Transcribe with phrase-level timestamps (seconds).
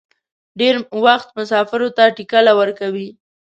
[0.59, 0.75] ډېر
[1.05, 3.09] وخت مسافرو ته ټکله ورکوي.